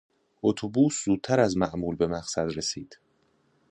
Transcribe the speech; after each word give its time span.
اتوبوس 0.43 1.03
زودتر 1.05 1.39
از 1.39 1.57
معمول 1.57 1.95
به 1.95 2.07
مقصد 2.07 2.47
رسید. 2.57 2.97